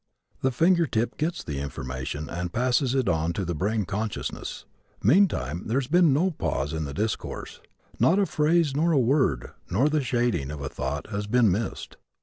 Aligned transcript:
The 0.41 0.49
finger 0.49 0.87
tip 0.87 1.15
gets 1.17 1.43
the 1.43 1.59
information 1.59 2.27
and 2.27 2.51
passes 2.51 2.95
it 2.95 3.07
on 3.07 3.33
to 3.33 3.45
the 3.45 3.53
brain 3.53 3.85
consciousness. 3.85 4.65
Meantime 5.03 5.67
there 5.67 5.77
has 5.79 5.85
been 5.85 6.11
no 6.11 6.31
pause 6.31 6.73
in 6.73 6.85
the 6.85 6.91
discourse. 6.95 7.61
Not 7.99 8.17
a 8.17 8.25
phrase 8.25 8.75
nor 8.75 8.93
a 8.93 8.99
word 8.99 9.51
nor 9.69 9.89
the 9.89 10.01
shading 10.01 10.49
of 10.49 10.59
a 10.59 10.69
thought 10.69 11.11
has 11.11 11.27
been 11.27 11.51
missed. 11.51 11.97